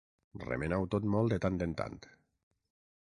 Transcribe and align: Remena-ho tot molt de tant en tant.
Remena-ho 0.43 0.87
tot 0.95 1.05
molt 1.15 1.35
de 1.35 1.39
tant 1.45 1.61
en 1.67 1.77
tant. 1.83 2.01